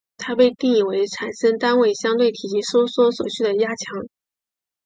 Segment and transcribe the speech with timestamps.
[0.17, 4.07] 它被定义为产生单位相对体积收缩所需的压强。